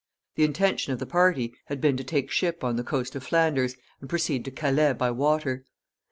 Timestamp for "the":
0.33-0.43, 0.97-1.05, 2.75-2.83